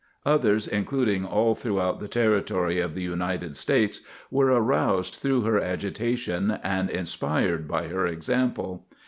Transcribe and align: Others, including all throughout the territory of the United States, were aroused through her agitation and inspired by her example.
Others, 0.25 0.67
including 0.67 1.27
all 1.27 1.53
throughout 1.53 1.99
the 1.99 2.07
territory 2.07 2.79
of 2.79 2.95
the 2.95 3.03
United 3.03 3.55
States, 3.55 4.01
were 4.31 4.47
aroused 4.47 5.13
through 5.17 5.41
her 5.41 5.59
agitation 5.59 6.57
and 6.63 6.89
inspired 6.89 7.67
by 7.67 7.87
her 7.87 8.07
example. 8.07 8.87